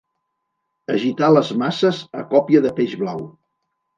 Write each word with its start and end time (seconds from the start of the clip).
Agitar 0.93 1.29
les 1.33 1.51
masses 1.63 2.01
a 2.21 2.25
còpia 2.33 2.61
de 2.65 2.71
peix 2.79 2.95
blau. 3.03 3.21